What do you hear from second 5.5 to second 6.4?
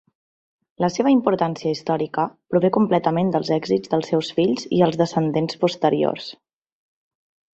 posteriors.